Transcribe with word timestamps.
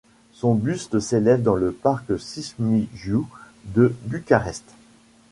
Son 0.31 0.55
buste 0.55 0.99
s'élève 0.99 1.43
dans 1.43 1.53
le 1.53 1.71
parc 1.71 2.17
Cișmigiu 2.17 3.23
de 3.65 3.93
Bucarest. 4.05 4.65